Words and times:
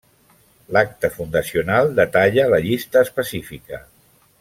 L'acta 0.77 1.11
fundacional 1.19 1.93
detalla 2.03 2.49
la 2.55 2.63
llista 2.67 3.07
específica. 3.09 3.87